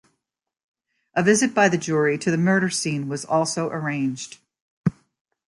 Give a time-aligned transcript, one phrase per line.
[1.13, 4.39] A visit by the jury to the murder scene was also arranged.